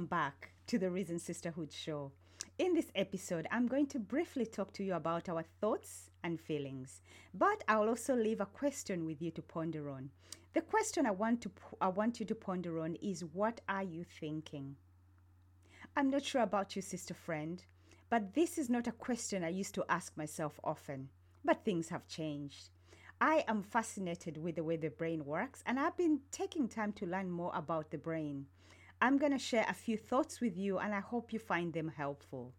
[0.00, 2.10] Welcome back to the Reason Sisterhood show.
[2.58, 7.02] In this episode, I'm going to briefly talk to you about our thoughts and feelings,
[7.34, 10.08] but I'll also leave a question with you to ponder on.
[10.54, 11.50] The question I want to
[11.82, 14.76] I want you to ponder on is what are you thinking?
[15.94, 17.62] I'm not sure about you, sister friend,
[18.08, 21.10] but this is not a question I used to ask myself often.
[21.44, 22.70] But things have changed.
[23.20, 27.04] I am fascinated with the way the brain works, and I've been taking time to
[27.04, 28.46] learn more about the brain.
[29.02, 31.88] I'm going to share a few thoughts with you, and I hope you find them
[31.96, 32.52] helpful.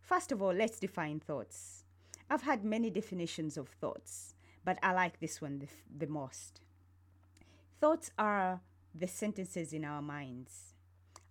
[0.00, 1.82] First of all, let's define thoughts.
[2.30, 4.34] I've had many definitions of thoughts,
[4.64, 6.60] but I like this one the, f- the most.
[7.80, 8.60] Thoughts are
[8.94, 10.74] the sentences in our minds.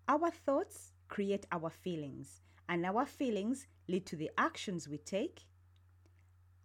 [0.09, 5.44] Our thoughts create our feelings, and our feelings lead to the actions we take,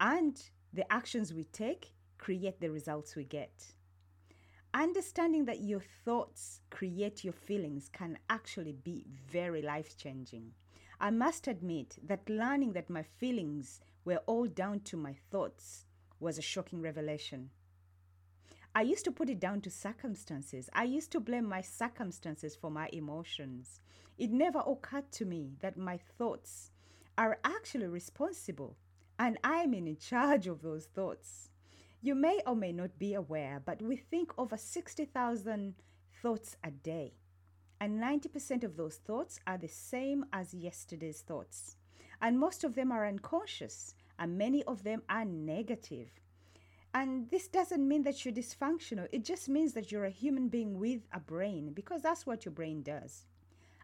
[0.00, 3.66] and the actions we take create the results we get.
[4.74, 10.52] Understanding that your thoughts create your feelings can actually be very life changing.
[10.98, 15.84] I must admit that learning that my feelings were all down to my thoughts
[16.20, 17.50] was a shocking revelation.
[18.74, 20.70] I used to put it down to circumstances.
[20.72, 23.80] I used to blame my circumstances for my emotions.
[24.16, 26.70] It never occurred to me that my thoughts
[27.18, 28.76] are actually responsible
[29.18, 31.50] and I'm in charge of those thoughts.
[32.04, 35.74] You may or may not be aware, but we think over 60,000
[36.20, 37.12] thoughts a day.
[37.80, 41.76] And 90% of those thoughts are the same as yesterday's thoughts.
[42.20, 46.08] And most of them are unconscious, and many of them are negative.
[46.92, 50.80] And this doesn't mean that you're dysfunctional, it just means that you're a human being
[50.80, 53.26] with a brain, because that's what your brain does.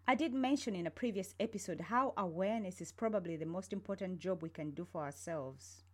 [0.09, 4.43] I did mention in a previous episode how awareness is probably the most important job
[4.43, 5.85] we can do for ourselves.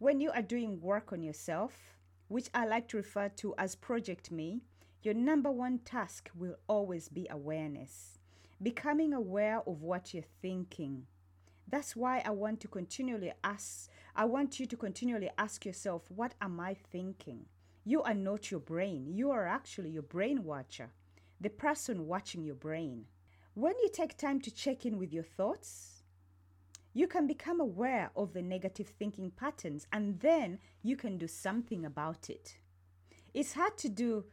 [0.00, 1.98] When you are doing work on yourself,
[2.28, 4.62] which I like to refer to as Project Me,
[5.02, 8.16] your number one task will always be awareness.
[8.62, 11.04] Becoming aware of what you're thinking.
[11.68, 16.34] That's why I want to continually ask I want you to continually ask yourself, what
[16.40, 17.44] am I thinking?
[17.84, 19.04] You are not your brain.
[19.06, 20.92] You are actually your brain watcher,
[21.38, 23.04] the person watching your brain.
[23.52, 25.99] When you take time to check in with your thoughts,
[26.92, 31.84] you can become aware of the negative thinking patterns and then you can do something
[31.84, 32.56] about it.
[33.32, 34.24] It's hard to do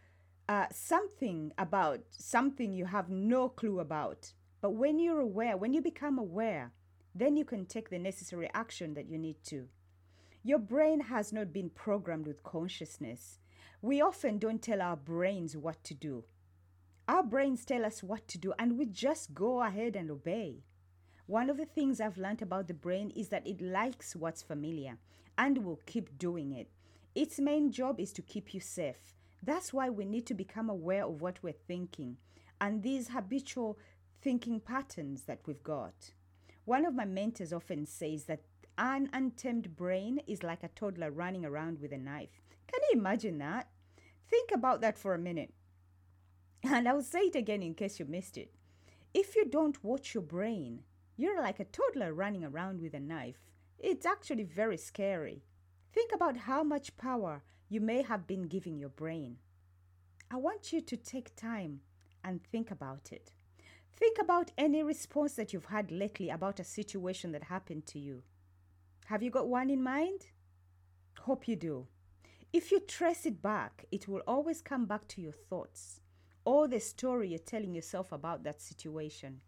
[0.49, 4.33] uh, something about something you have no clue about.
[4.61, 6.71] But when you're aware, when you become aware,
[7.13, 9.67] then you can take the necessary action that you need to.
[10.43, 13.39] Your brain has not been programmed with consciousness.
[13.81, 16.23] We often don't tell our brains what to do.
[17.07, 20.63] Our brains tell us what to do, and we just go ahead and obey.
[21.27, 24.97] One of the things I've learned about the brain is that it likes what's familiar
[25.37, 26.69] and will keep doing it.
[27.13, 29.13] Its main job is to keep you safe.
[29.43, 32.15] That's why we need to become aware of what we're thinking
[32.61, 33.77] and these habitual
[34.21, 36.11] thinking patterns that we've got.
[36.63, 38.43] One of my mentors often says that
[38.77, 42.41] an untamed brain is like a toddler running around with a knife.
[42.67, 43.67] Can you imagine that?
[44.29, 45.53] Think about that for a minute.
[46.63, 48.53] And I'll say it again in case you missed it.
[49.13, 50.83] If you don't watch your brain,
[51.17, 53.49] you're like a toddler running around with a knife.
[53.79, 55.43] It's actually very scary.
[55.91, 59.37] Think about how much power you may have been giving your brain.
[60.29, 61.81] I want you to take time
[62.23, 63.31] and think about it.
[63.95, 68.21] Think about any response that you've had lately about a situation that happened to you.
[69.07, 70.27] Have you got one in mind?
[71.21, 71.87] Hope you do.
[72.53, 76.01] If you trace it back, it will always come back to your thoughts
[76.45, 79.41] or the story you're telling yourself about that situation.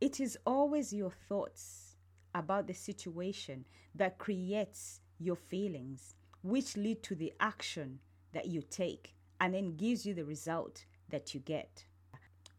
[0.00, 1.96] It is always your thoughts
[2.34, 3.64] about the situation
[3.96, 7.98] that creates your feelings, which lead to the action
[8.32, 11.84] that you take and then gives you the result that you get.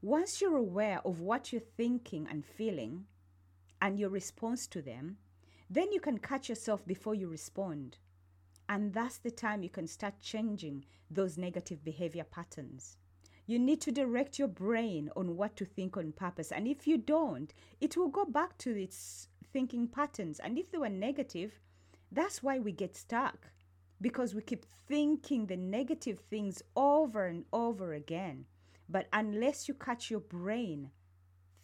[0.02, 3.06] Once you're aware of what you're thinking and feeling
[3.82, 5.18] and your response to them,
[5.70, 7.98] then you can catch yourself before you respond.
[8.68, 12.98] And that's the time you can start changing those negative behavior patterns.
[13.50, 16.52] You need to direct your brain on what to think on purpose.
[16.52, 17.52] And if you don't,
[17.82, 20.38] it will go back to its thinking patterns.
[20.38, 21.60] And if they were negative,
[22.12, 23.48] that's why we get stuck
[24.00, 28.46] because we keep thinking the negative things over and over again.
[28.88, 30.92] But unless you catch your brain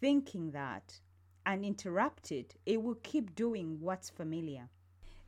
[0.02, 1.02] thinking that
[1.46, 4.70] and interrupt it, it will keep doing what's familiar.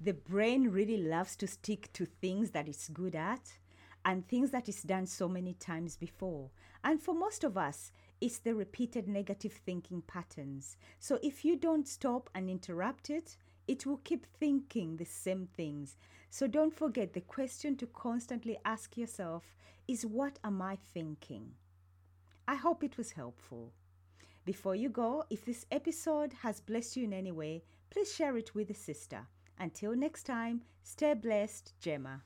[0.02, 3.60] The brain really loves to stick to things that it's good at
[4.08, 6.50] and things that is done so many times before.
[6.82, 10.78] And for most of us, it's the repeated negative thinking patterns.
[10.98, 13.36] So if you don't stop and interrupt it,
[13.68, 15.98] it will keep thinking the same things.
[16.30, 19.44] So don't forget the question to constantly ask yourself
[19.90, 21.52] is what am I thinking?
[22.48, 23.74] I hope it was helpful.
[24.46, 28.56] Before you go, if this episode has blessed you in any way, please share it
[28.56, 29.28] with a sister.
[29.60, 32.22] Until next time, stay blessed, Gemma.